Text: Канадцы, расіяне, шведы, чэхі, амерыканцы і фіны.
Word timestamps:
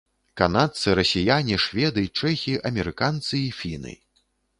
Канадцы, 0.39 0.93
расіяне, 0.99 1.59
шведы, 1.65 2.05
чэхі, 2.19 2.53
амерыканцы 2.71 3.35
і 3.43 3.53
фіны. 3.59 3.93